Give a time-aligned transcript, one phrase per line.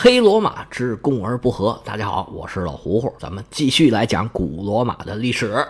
[0.00, 1.82] 黑罗马之共而不和。
[1.84, 5.66] 大家好，我是老胡胡，咱们继续来讲古罗马的历史。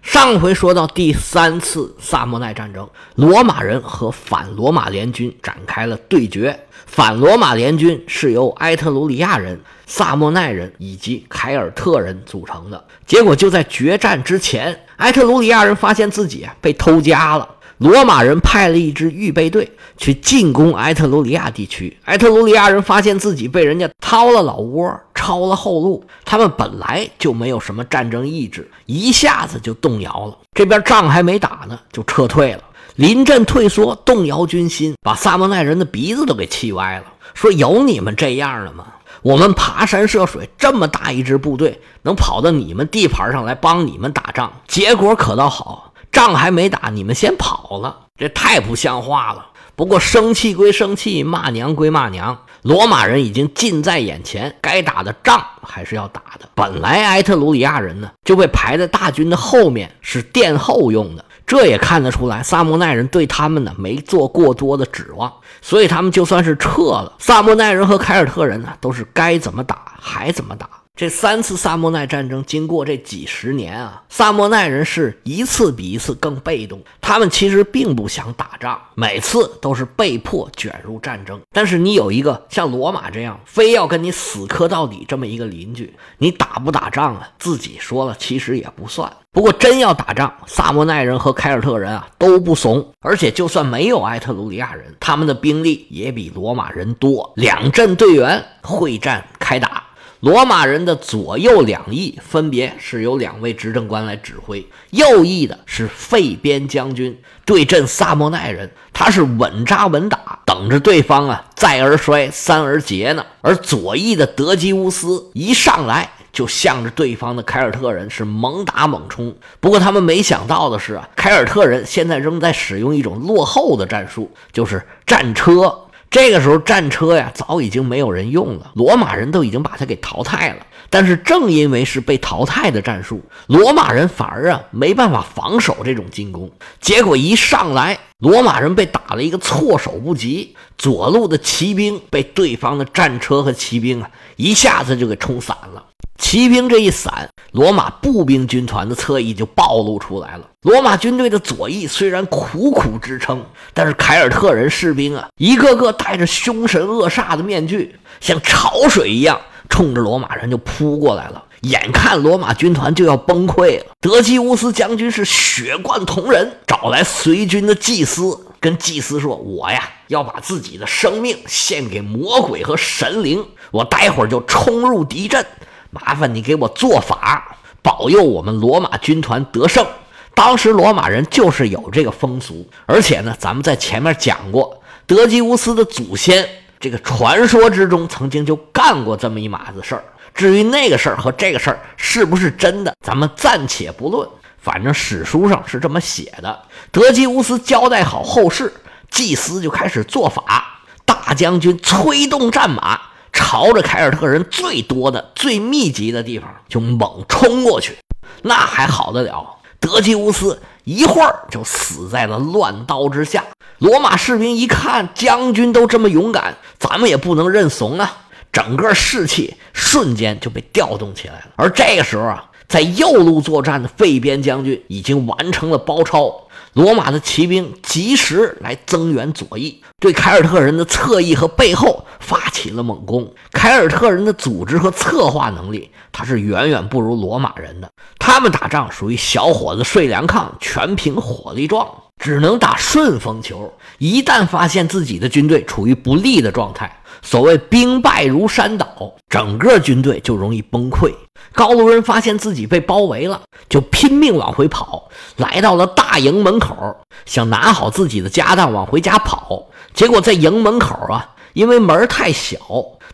[0.00, 6.56] 上回说到第三次萨莫奈战争，罗马人和反罗马联军展开了对决。
[6.86, 12.84] 反罗马联军是由埃特鲁里亚人、萨莫奈人以及凯尔特人组成的。
[13.06, 17.56] 结果就在决战之前，埃特鲁里亚人发现自己被偷家了。
[17.78, 21.96] 罗马人派了一支预备队去进攻埃特鲁里亚地区。
[22.04, 26.04] 埃特鲁里亚人发现自己被人家掏了老窝，抄了后路。
[26.24, 30.36] 他们本来就没有什么战争意志，一下子就动摇了。
[30.52, 32.64] 这边仗还没打呢，就撤退了。
[32.96, 37.04] 临阵退缩，动摇军心，把萨莫奈人的鼻子都给气歪了。
[37.32, 38.86] 说：“有你们这样的吗？
[39.22, 44.52] 我们爬山涉水，这么大一支部队，能跑到你们地盘上来帮你们打仗？
[44.66, 49.46] 结果可倒好。”仗还没打，你们先跑了，这太不像话了。
[49.76, 56.48] 不过生气归生气，骂娘归骂娘，罗马人已经近在眼前，该打的仗还是要打的。
[56.54, 61.24] 本来埃特鲁里亚人呢就被排在大军的后面，是殿后用的。
[61.46, 65.32] 这也看得出来，萨莫奈人对他们呢没做过多的指望，
[65.62, 70.68] 所以他们就算是撤了，萨莫奈人和凯尔特人呢都是该怎么打还怎么打。
[70.98, 76.82] 这三次萨莫奈战争经过这几十年啊，萨莫奈人是一次比一次更被动。
[77.00, 81.40] 他们其实并不想打仗，每次都是被迫卷入战争。
[81.52, 87.28] 但是你有一个像罗马这样非要跟你死磕到底这么一个邻居，你打不打仗啊？
[87.38, 89.08] 自己说了其实也不算。
[89.30, 97.32] 不过真要打仗，萨莫奈人和凯尔特人啊都不怂，而且就算没有埃特鲁里亚人，他们的兵力也比罗马人多。
[97.36, 99.84] 两阵队员会战开打。
[100.20, 113.24] 罗马人的左右两翼分别是由两位执政官来指挥，右翼的是费边将军对阵萨莫奈人，他是稳扎稳打，等着对方啊再而衰，三而竭呢。
[113.42, 119.32] 而左翼的德基乌斯一上来就向着对方的凯尔特人是猛打猛冲。
[119.60, 125.82] 不过他们没想到的是啊，凯尔特人现在仍在使用一种落后的战术，就是战车。
[126.10, 130.66] 这个时候，战车呀早已经没有人用了，罗马人都已经把它给淘汰了。
[130.90, 136.50] 但是正因为是被淘汰的战术，罗马人反而啊没办法防守这种进攻。
[136.80, 145.84] 结果一上来，罗马人被打了一个措手不及，左路的骑兵被对方的战车和骑兵啊一下子就给冲散了。
[146.18, 150.44] 骑兵这一散，罗马步兵军团的侧翼就暴露出来了。
[150.62, 153.42] 罗马军队的左翼虽然苦苦支撑，
[153.72, 161.44] 但是凯尔特人士兵啊，一个个戴着凶神恶煞的面具，像潮水一样冲着罗马人就扑过来了。
[161.62, 175.44] 眼看罗马军团就要崩溃了，德基乌斯将军是血贯瞳仁，找来随军的祭司，跟祭司说：“我呀，要把自己的生命献给魔鬼和神灵，我待会儿就冲入敌阵。”
[175.90, 179.86] 麻烦你给我做法，保佑我们罗马军团得胜。
[180.34, 190.04] 当时罗马人就是有这个风俗，而且呢，咱们在前面讲过，德基乌斯的祖先这个传说之中曾经就干过这么一码子事儿。
[190.34, 194.28] 至于那个事儿和这个事儿是不是真的，咱们暂且不论，
[194.58, 196.62] 反正史书上是这么写的。
[196.92, 198.72] 德基乌斯交代好后事，
[199.10, 203.00] 祭司就开始做法，大将军催动战马。
[203.38, 207.96] 朝着凯尔特人最多的、最密集的地方就猛冲过去，
[208.42, 209.46] 那还好得了？
[209.78, 213.44] 德基乌斯一会儿就死在了乱刀之下。
[213.78, 218.24] 罗马士兵一看将军都这么勇敢，咱们也不能认怂啊！
[218.52, 221.46] 整个士气瞬间就被调动起来了。
[221.54, 226.47] 而这个时候啊，在右路作战的费边将军已经完成了包抄。
[226.78, 233.34] 罗马的骑兵及时来增援左翼，对凯尔特人的侧翼和背后发起了猛攻。
[233.50, 237.90] 凯尔特人的组织和策划能力，他是远远不如罗马人的。
[238.20, 243.74] 他们打仗属于小伙子睡凉炕，全凭火力壮，只能打顺风球。
[243.98, 248.86] 一旦发现自己的军队处于不利的状态，所谓兵败如山倒，
[249.28, 251.14] 整个军队就容易崩溃。
[251.52, 259.66] 高卢人发现自己被包围了，就拼命往回跑，来到了大营门口，想拿好自己的家当往回家跑。
[259.94, 262.58] 结果在营门口啊，因为门太小，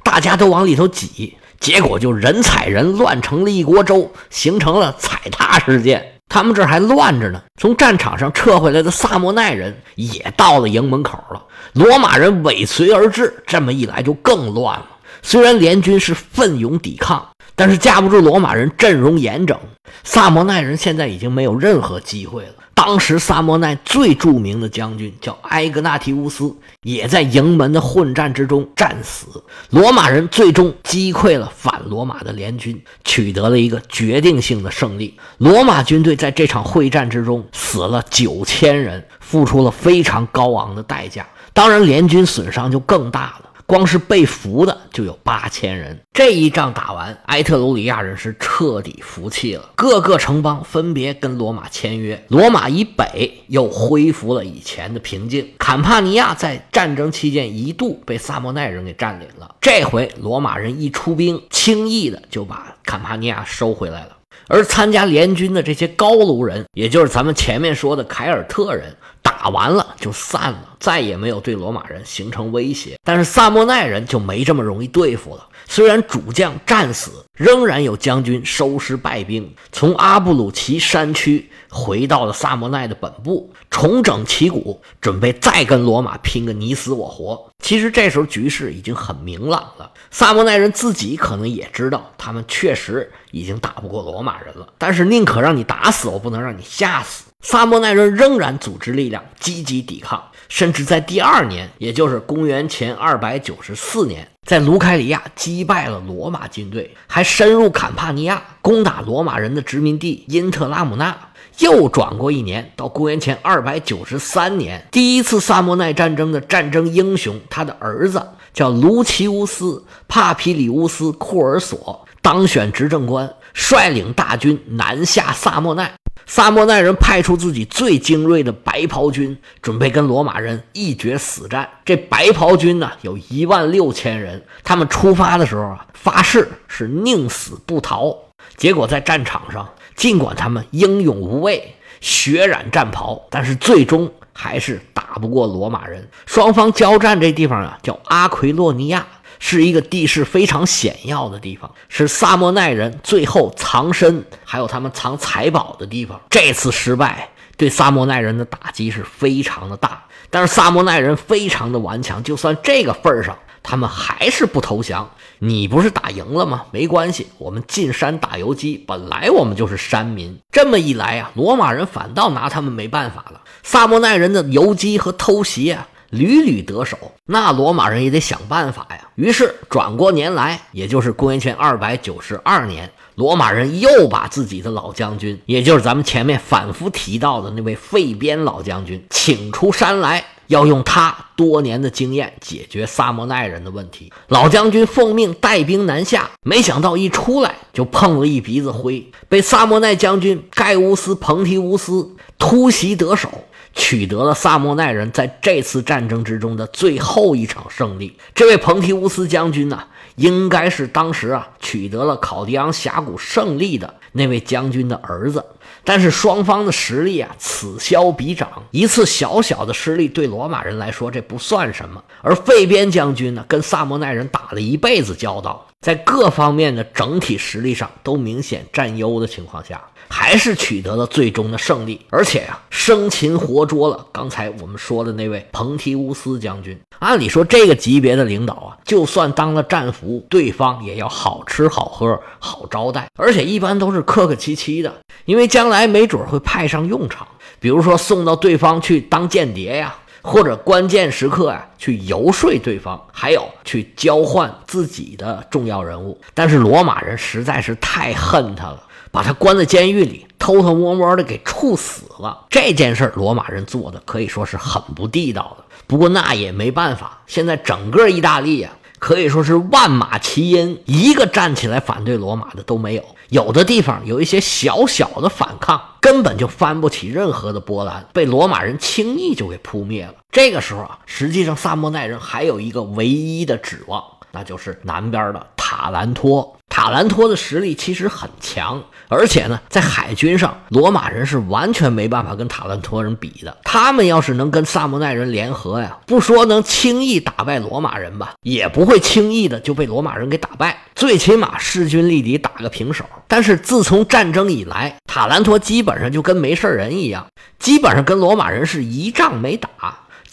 [0.03, 6.14] 大家都往里头挤，结果就人踩人，乱成了一锅粥，形成了踩踏事件。
[6.29, 7.43] 他们这还乱着呢。
[7.61, 11.43] 从战场上撤回来的萨莫奈人也到了营门口了，
[11.73, 14.87] 罗马人尾随而至，这么一来就更乱了。
[15.23, 17.27] 虽然联军是奋勇抵抗。
[17.57, 19.57] 但是架不住罗马人阵容严整，
[20.03, 22.55] 萨摩奈人现在已经没有任何机会了。
[22.87, 29.43] 当时萨摩奈最著名的将军叫埃格纳提乌斯，也在营门的混战之中战死。
[29.71, 35.15] 罗马人最终击溃了反罗马的联军，取得了一个决定性的胜利。
[35.39, 41.27] 罗马军队在这场会战之中死了九千人，付出了非常高昂的代价。
[41.55, 43.51] 当然，联军损伤就更大了。
[43.67, 46.01] 光是被俘的就有八千人。
[46.13, 55.53] 这一仗打完，埃特鲁里亚人是彻底服气了，各个城邦分别跟罗马签约，罗马以北又恢复了以前的平静。
[55.59, 64.11] 坎帕尼亚在战争期间一度被萨莫奈人给占领了，这回罗马人一出兵，轻易的就把坎帕尼亚收回来了。
[64.49, 68.95] 而参加联军的这些高卢人，也就是咱们前面说的凯尔特人。
[69.23, 72.99] 打完了就散了，再也没有对罗马人形成威胁。
[73.03, 75.49] 但是萨莫奈人就没这么容易对付了。
[75.67, 87.51] 虽然主将战死，仍然有将军收拾败兵，从阿布鲁奇山区回到了萨莫奈的本部，重整旗鼓，准备再跟罗马拼个你死我活。
[87.61, 94.67] 其实这时候局势已经很明朗了，萨莫奈人自己可能也知道，他们确实已经打不过罗马人了。
[94.79, 97.25] 但是宁可让你打死，我不能让你吓死。
[97.41, 111.15] 萨莫奈人仍然组织力量，积极抵抗，甚至在第二年，也就是公元前二百九十四年，在卢凯里亚击败了罗马军队，还深入坎帕尼亚，攻打罗马人的殖民地因特拉姆纳。
[111.59, 118.21] 又转过一年，到公元前二百九十三年，第一次萨莫奈战争的战争英雄，他的儿子
[118.53, 119.67] 叫卢奇乌斯·
[120.09, 125.93] 帕皮里乌斯·库尔索，当选执政官，率领大军南下萨莫奈。
[126.25, 131.69] 萨莫奈人派出自己最精锐的白袍军，准备跟罗马人一决死战。
[131.85, 134.43] 这白袍军呢，有一万六千人。
[134.63, 138.17] 他们出发的时候啊，发誓是宁死不逃。
[138.57, 146.09] 结果在战场上，尽管他们英勇无畏，血染战袍，但是最终还是打不过罗马人。
[146.25, 149.07] 双方交战这地方啊，叫阿奎洛尼亚。
[149.39, 156.21] 是一个地势非常险要的地方，是萨莫奈人最后藏身，还有他们藏财宝的地方。
[156.31, 165.11] 这次失败对萨莫奈人的打击是非常的大，但是萨莫奈人非常的顽强，就算这个份上，他们还是不投降。
[165.41, 166.65] 你不是打赢了吗？
[166.71, 170.39] 没关系，我们进山打游击，本来我们就是山民。
[170.51, 173.43] 这么一来啊，罗马人反倒拿他们没办法了。
[173.63, 175.89] 萨莫奈人的游击和偷袭啊。
[176.15, 176.97] 屡屡得手，
[177.27, 179.09] 那罗马人也得想办法呀。
[179.17, 194.13] 于是转过年来，也就是公元前二百九十二年，罗马人又把自己的老将军，也就是咱们前面反复提到的那位费边老将军，请出山来，要用他多年的经验解决萨莫奈人的问题。
[194.29, 203.31] 老将军奉命带兵南下，没想到一出来就碰了一鼻子灰，被萨莫奈将军盖乌斯·彭提乌斯突袭得手。
[203.75, 208.17] 取得了萨莫奈人在这次战争之中的最后一场胜利。
[208.35, 209.85] 这位彭提乌斯将军呢，
[210.17, 215.45] 应该是当时啊取得了考迪昂峡谷胜利的那位将军的儿子。
[215.87, 222.03] 但是双方的实力啊此消彼长，一次小小的失利对罗马人来说这不算什么。
[222.23, 229.79] 而费边将军呢，跟萨莫奈人打了一辈子交道，在各方面的整体实力上都明显占优的情况下。
[230.09, 236.79] 还是取得了最终的胜利，而且呀，生擒活捉了刚才我们说的那位彭提乌斯将军。
[237.01, 247.27] 按理说，这个级别的领导啊，就算当了战俘，对方也要好吃好喝、好招待，而且一般都是客客气气的，因为将来没准会派上用场。
[247.59, 256.19] 比如说送到对方去当间谍呀，或者关键时刻啊去游说对方，还有去交换自己的重要人物。
[256.33, 258.83] 但是罗马人实在是太恨他了。
[259.13, 262.47] 把他关在监狱里，偷偷摸摸的给处死了。
[262.51, 265.65] 这件事罗马人做的可以说是很不地道的。
[265.87, 268.71] 不过那也没办法，现在整个意大利呀，
[269.05, 273.05] 可以说是万马齐喑，一个站起来反对罗马的都没有。
[273.29, 280.15] 有的地方有一些小小的反抗，根本就翻不起任何的波澜，被罗马人轻易就给扑灭了。
[280.33, 286.57] 这个时候啊，实际上萨莫奈人还有一个唯一的指望，那就是南边的塔兰托。
[286.69, 293.57] 塔兰托的实力其实很强，而且呢，在海军上，罗马人是完全没办法跟塔兰托人比的。
[293.65, 303.05] 他们要是能跟萨莫奈人联合呀，不说能轻易打败罗马人吧，也不会轻易的就被罗马人给打败，最起码势均力敌，打个平手。
[303.29, 307.27] 但是自从战争以来，塔兰托基本上就跟没事人一样，
[307.59, 309.69] 基本上跟罗马人是一仗没打，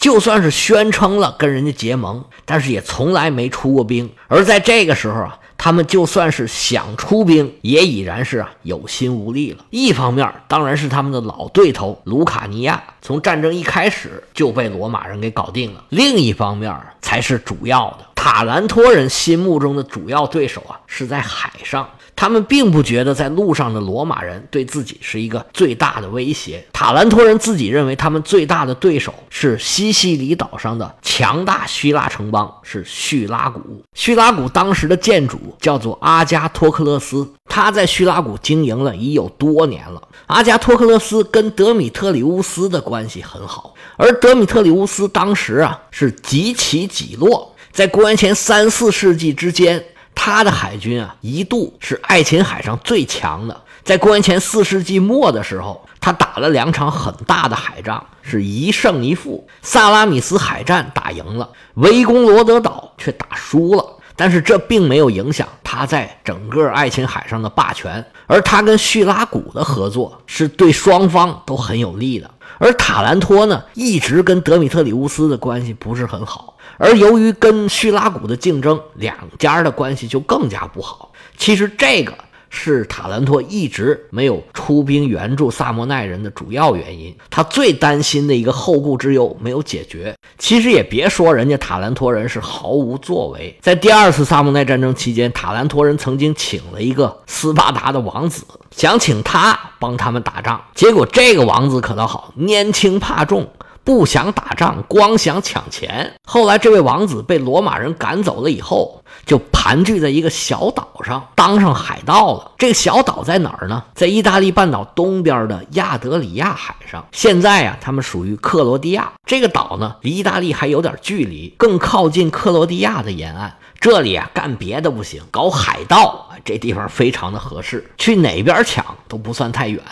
[0.02, 4.10] 就算是宣称了跟人家结盟，但是也从来没出过兵。
[4.28, 5.38] 而在这个时候啊。
[5.64, 9.64] 他们就算是想出兵，也已然是啊有心无力了。
[9.70, 21.88] 一方面当然是他们的老对头卢卡尼亚，从战争一开始就被罗马人给搞定了；另一方面才是主要的塔兰托人心目中的主要对手啊，是在海上。
[22.14, 26.64] 他们并不觉得在路上的罗马人对自己是一个最大的威胁。
[26.72, 33.82] 塔兰托人自己认为，他们最大的对手是西西里岛上的强大希腊城邦，是叙拉古。
[33.94, 40.00] 叙拉古当时的建主叫做阿加托克勒斯，他在叙拉古经营了已有多年了。
[40.26, 49.84] 阿加托克勒斯跟德米特里乌斯的关系很好，而德米特里乌斯当时啊是几起几落，在公元前三四世纪之间。
[50.14, 53.62] 他的海军啊，一度是爱琴海上最强的。
[53.82, 59.48] 在公元前四世纪末的时候，他打了两场很大的海仗，是一胜一负。
[59.60, 63.84] 萨拉米斯海战打赢了，围攻罗德岛却打输了。
[64.14, 68.04] 但是这并没有影响他在整个爱琴海上的霸权。
[68.28, 72.30] 而他跟叙拉古的合作是对双方都很有利的。
[72.58, 76.51] 而塔兰托呢，一直跟德米特里乌斯的关系不是很好。
[76.78, 81.12] 而由于跟叙拉古的竞争，两家的关系就更加不好。
[81.36, 82.12] 其实这个
[82.50, 87.14] 是塔兰托一直没有出兵援助萨莫奈人的主要原因。
[87.30, 90.14] 他最担心的一个后顾之忧没有解决。
[90.38, 93.56] 其实也别说人家塔兰托人是毫无作为。
[93.60, 100.62] 在第二次萨莫奈战争期间，塔兰托人曾经请了一个斯巴达的王子，想请他帮他们打仗。
[100.74, 103.48] 结果这个王子可倒好，年轻怕重。
[103.84, 106.14] 不想打仗，光想抢钱。
[106.24, 112.52] 后来，这位王子被罗马人赶走了以后，就盘踞在一个小岛上，当上海盗了。
[112.58, 113.82] 这个小岛在哪儿呢？
[113.94, 117.04] 在意大利半岛东边的亚德里亚海上。
[117.12, 119.12] 现在啊，他们属于克罗地亚。
[119.26, 123.56] 这个岛呢，离意大利还有点距离，更靠近克罗地亚的沿岸。
[123.80, 127.90] 这里啊，干别的不行，搞海盗，这地方非常的合适。
[127.98, 129.82] 去哪边抢都不算太远。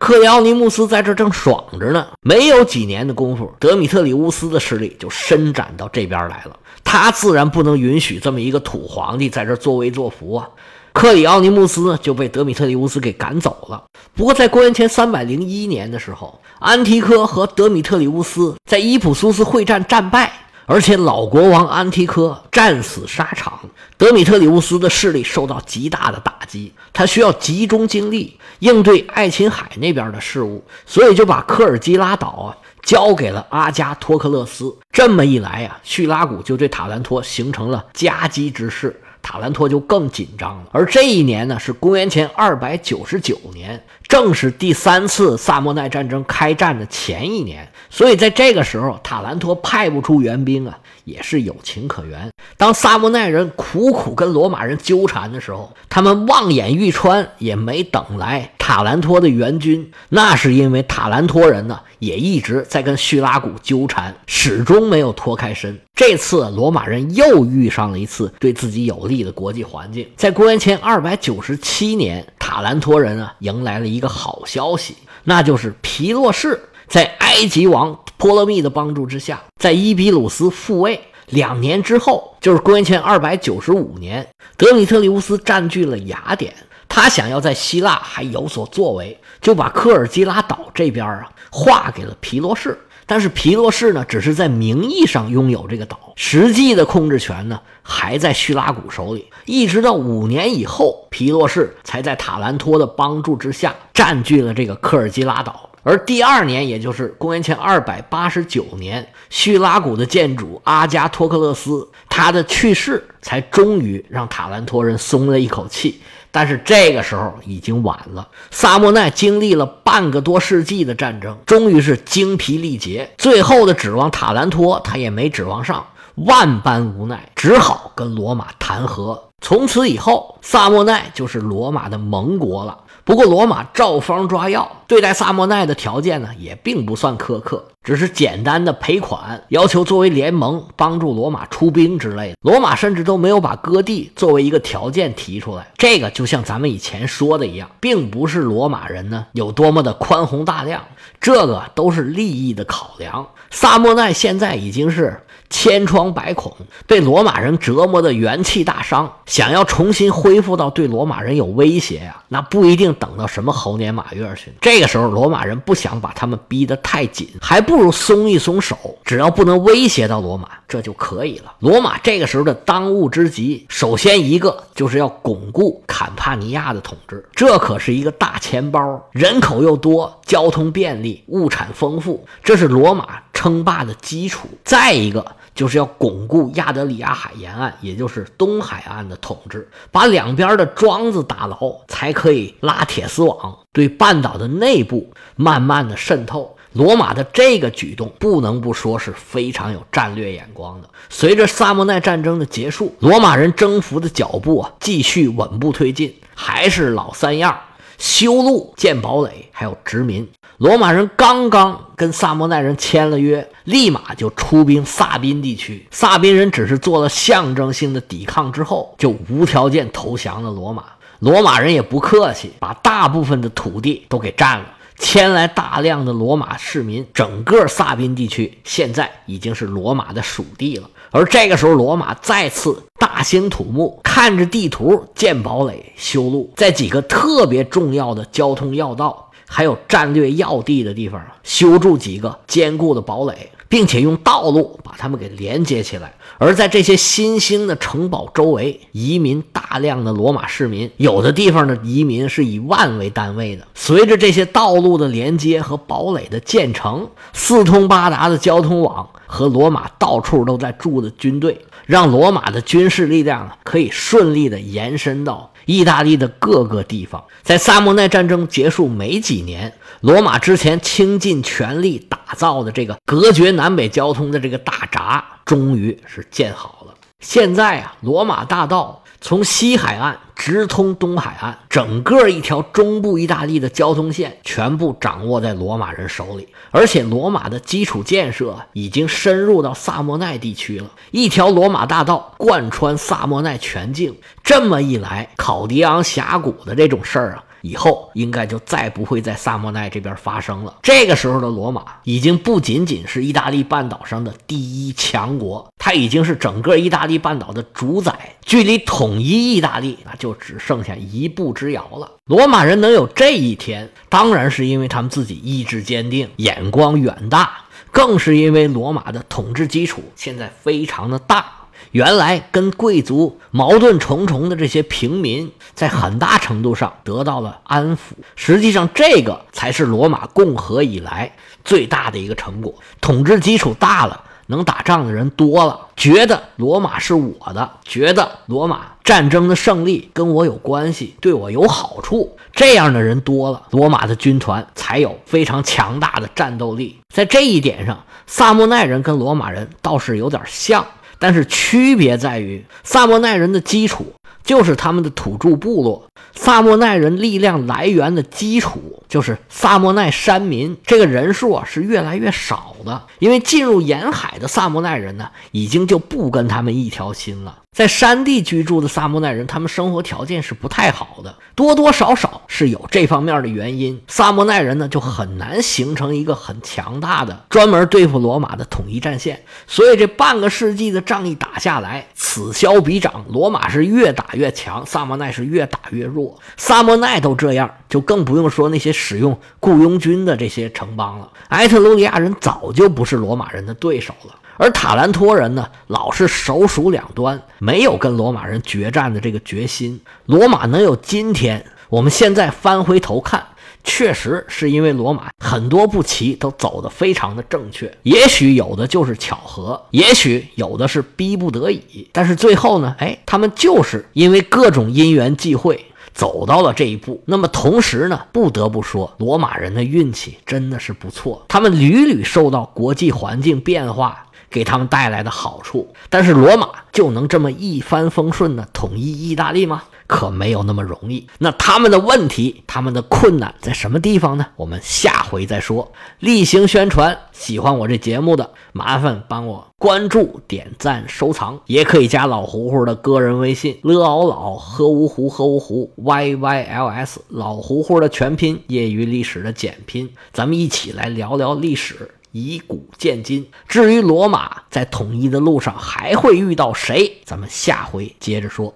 [0.00, 6.58] 克里奥尼穆斯在这正爽着呢，没有几年的功夫，德米特里乌斯的势力就伸展到这边来了。
[6.82, 10.48] 他自然不能允许这么一个土皇帝在这作威作福啊。
[10.94, 13.84] 克里奥尼穆斯呢就被德米特里乌斯给赶走了。
[14.14, 20.32] 不过在公元前三百零一年的时候，安提柯和德米特里乌斯在伊普苏斯会战战败。
[20.70, 23.58] 而且老国王安提柯战死沙场，
[23.96, 34.72] 德米特里乌斯的势力受到极大的打击，他需要集中精力应对爱琴海那边的事务，所以就把科尔基拉岛啊交给了阿加托克勒斯。
[34.92, 39.02] 这么一来啊，叙拉古就对塔兰托形成了夹击之势。
[39.22, 52.30] 塔兰托就更紧张了，而这一年呢是公元前二百九十九年，正是第三次萨莫奈战争开战的前一年，所以在这个时候，塔兰托派不出援兵啊，也是有情可原。
[52.56, 59.90] 当萨莫奈人苦苦跟罗马人纠缠的时候，他们望眼欲穿，也没等来塔兰托的援军。
[60.10, 65.76] 那是因为塔兰托人呢，也一直在跟叙拉古纠缠，始终没有脱开身。
[65.92, 70.08] 这次罗马人又遇上了一次对自己有利的国际环境。
[70.14, 81.00] 在公元前二百九十七年，塔兰托人啊迎来了一个好消息，那就是皮洛士在埃及王波勒密的帮助之下，在伊比鲁斯复位。
[81.30, 84.24] 两年之后，就是公元前二百九十五年，
[84.56, 86.52] 德米特里乌斯占据了雅典，
[86.90, 92.78] 他想要在希腊还有所作为，就把科尔基拉岛这边啊划给了皮洛士。
[93.06, 99.26] 但是皮洛士呢，只是在名义上拥有这个岛，实际的控制权呢还在叙拉古手里。
[99.46, 105.70] 一直到五年以后，皮洛士才在塔兰托的帮助之下占据了这个科尔基拉岛。
[105.82, 116.00] 而第二年，也就是公元前二百八十九年，叙拉古的建主阿加托克勒斯他的去世，才终于让塔兰托人松了一口气。
[116.30, 118.28] 但是这个时候已经晚了。
[118.50, 129.24] 萨莫奈经历了半个多世纪的战争，终于是精疲力竭，最后的指望塔兰托他也没指望上，万般无奈，只好跟罗马谈和。
[129.40, 132.78] 从此以后，萨莫奈就是罗马的盟国了。
[133.02, 142.36] 不过，罗马照方抓药，对待萨莫奈的条件呢，也并不算苛刻，只是简单的赔款，要求作为联盟帮助罗马出兵之类的。
[142.42, 145.66] 罗马甚至都没有把割地作为一个条件提出来。
[145.76, 150.82] 这个就像咱们以前说的一样，并不是罗马人呢有多么的宽宏大量，
[151.20, 153.26] 这个都是利益的考量。
[153.50, 155.20] 萨莫奈现在已经是。
[155.52, 156.56] 千疮百孔，
[156.86, 164.52] 被罗马人折磨的元气大伤，想要重新恢恢复到对罗马人有威胁呀，那不一定等到什么猴年马月去。
[164.60, 171.52] 这个时候，罗马人不想把他们逼得太紧，还不如松一松手，只要不能威胁到罗马，这就可以了。
[171.58, 177.28] 罗马这个时候的当务之急，首先一个就是要巩固坎帕尼亚的统治。
[177.34, 184.46] 这可是一个大钱包，人口又多，交通便利，物产丰富，这是罗马称霸的基础。
[184.64, 185.26] 再一个。
[185.54, 191.56] 就是要巩固亚得里亚海沿岸，也就是东海岸的统治，把两边的桩子打牢，
[191.88, 196.56] 才可以拉铁丝网，对半岛的内部慢慢的渗透。
[196.72, 200.88] 罗马的这个举动，不能不说是非常有战略眼光的。
[201.08, 207.58] 随着萨莫奈战争的结束，罗马人征服的脚步啊，继续稳步推进，还是老三样：
[208.00, 210.26] 修路、建堡垒，还有殖民。
[210.56, 215.86] 罗马人刚刚跟萨摩奈人签了约，立马就出兵萨宾地区。
[215.90, 220.84] 萨宾人只是做了象征性的抵抗之后，就无条件投降了罗马。
[221.18, 224.64] 罗马人也不客气，把大部分的土地都给占了，
[224.98, 227.06] 迁来大量的罗马市民。
[227.12, 230.88] 整个萨宾地区现在已经是罗马的属地了。
[231.12, 239.26] 而这个时候，罗马再次大兴土木，看着地图建堡垒、修路，在几个特别重要的交通要道。
[239.52, 246.12] 还有战略要地的地方，修筑几个坚固的堡垒，并且用道路把它们给连接起来。
[246.38, 253.66] 而在这些新兴的城堡周围，移民大量的罗马市民，有的地方的移民是以万为单位的。
[253.74, 265.49] 随着这些道路的连接和堡垒的建成，四通八达的交通网和罗马到处都在驻的军队，让罗马的军事力量啊可以顺利的延伸到。
[265.66, 276.94] 意大利的各个地方，在萨莫奈战争结束没几年，罗马之前倾尽全力打造的这个隔绝南北交通的这个大闸，终于是建好了。
[277.20, 278.99] 现在啊，罗马大道。
[279.22, 290.90] 从西海岸直通东海岸，整个一条中部意大利的交通线全部掌握在罗马人手里，而且罗马的基础建设已经深入到萨莫奈地区了。
[291.10, 297.44] 一条罗马大道贯穿萨莫奈全境，这么一来，考迪昂峡谷的这种事儿啊。
[297.62, 300.76] 以后应该就再不会在萨莫奈这边发生了。
[300.82, 304.56] 这个时候的罗马已经不仅仅是意大利半岛上的第
[304.88, 312.10] 一强国，它已经是整个意大利半岛的主宰，距离统一意大利那就只剩下一步之遥了。
[312.24, 321.52] 罗马人能有这一天，当然是因为他们自己意志坚定、眼光远大，更是因为罗马的统治基础现在非常的大。
[321.92, 327.98] 原来跟贵族矛盾重重的这些平民，在很大程度上得到了安抚。
[328.36, 331.32] 实际上，这个才是罗马共和以来
[331.64, 332.72] 最大的一个成果。
[333.00, 342.36] 统治基础大了，能打仗的人多了，觉得罗马是我的，觉得罗马战争的胜利跟我有关系，对我有好处。
[342.52, 347.00] 这样的人多了，罗马的军团才有非常强大的战斗力。
[347.12, 350.86] 在这一点上，萨莫奈人跟罗马人倒是有点像。
[351.20, 367.58] 但是区别在于，萨莫奈人的基础就是他们的土著部落，萨莫奈人力量来源的基础就是萨莫奈山民，这个人数啊是越来越少的，因为进入沿海的萨莫奈人呢，已经就不跟他们一条心了。
[367.76, 373.98] 在山地居住的萨莫奈人，他们生活条件是不太好的，多多少少是有这方面的原因。
[374.08, 379.44] 萨莫奈人呢，就很难形成一个很强大的专门对付罗马的统一战线。
[379.68, 386.38] 所以这半个世纪的仗一打下来，此消彼长，罗马是越打越强，萨莫奈是越打越弱。
[386.56, 391.30] 萨莫奈都这样，就更不用说那些使用雇佣军的这些城邦了。
[391.48, 394.34] 埃特鲁里亚人早就不是罗马人的对手了。
[394.60, 399.98] 而塔兰托人呢，老是手鼠两端，没有跟罗马人决战的这个决心。
[400.26, 403.42] 罗马能有今天，我们现在翻回头看，
[403.82, 407.90] 确实是因为罗马很多步棋都走得非常的正确。
[408.02, 412.06] 也许有的就是巧合，也许有的是逼不得已。
[412.12, 417.22] 但是最后呢，哎，他们就是因为各种因缘际会走到了这一步。
[417.24, 424.26] 那么同时呢，不得不说，罗马人的运气真的是不错，他们屡屡受到国际环境变化。
[424.50, 429.84] 给他们带来的好处，但是罗马就能这么一帆风顺的统一意大利吗？
[430.06, 431.28] 可没有那么容易。
[431.38, 434.46] 那他们的问题，他们的困难在什么地方呢？
[434.56, 435.92] 我们下回再说。
[436.18, 452.10] 例行宣传，喜欢我这节目的，麻烦帮我关注、点赞、收藏，也可以加老胡胡的个人微信：l o 老喝芜湖喝芜湖 y y l s 老胡胡的全拼，业余历史的简拼，咱们一起来聊聊历史。
[452.32, 453.48] 以古鉴今。
[453.66, 458.74] 至于罗马在统一的路上还会遇到谁，咱们下回接着说。